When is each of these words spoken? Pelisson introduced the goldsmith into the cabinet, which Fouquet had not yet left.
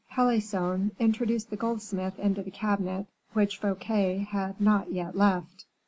Pelisson 0.09 0.89
introduced 0.97 1.51
the 1.51 1.55
goldsmith 1.55 2.17
into 2.17 2.41
the 2.41 2.49
cabinet, 2.49 3.05
which 3.33 3.59
Fouquet 3.59 4.27
had 4.31 4.59
not 4.59 4.91
yet 4.91 5.15
left. 5.15 5.65